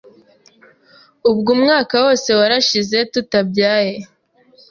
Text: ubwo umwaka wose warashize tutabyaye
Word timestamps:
ubwo 1.29 1.49
umwaka 1.55 1.93
wose 2.05 2.29
warashize 2.39 2.97
tutabyaye 3.11 3.95